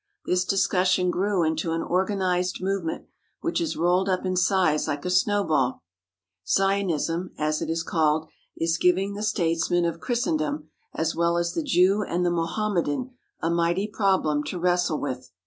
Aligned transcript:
This 0.25 0.45
discussion 0.45 1.11
grew 1.11 1.43
into 1.43 1.73
an 1.73 1.83
organized 1.83 2.59
movement 2.59 3.05
which 3.41 3.59
has 3.59 3.77
rolled 3.77 4.09
up 4.09 4.25
in 4.25 4.35
size 4.35 4.87
like 4.87 5.05
a 5.05 5.11
snowball. 5.11 5.83
Zionism, 6.47 7.29
as 7.37 7.61
it 7.61 7.69
is 7.69 7.83
called, 7.83 8.27
is 8.57 8.79
giving 8.79 9.13
the 9.13 9.21
states 9.21 9.69
men 9.69 9.85
of 9.85 9.99
Christendom, 9.99 10.69
as 10.95 11.15
well 11.15 11.37
as 11.37 11.53
the 11.53 11.61
Jew 11.61 12.01
and 12.01 12.25
the 12.25 12.31
Mohammedan, 12.31 13.11
a 13.41 13.51
mighty 13.51 13.85
problem 13.85 14.43
to 14.45 14.57
wrestle 14.57 14.99
with. 14.99 15.31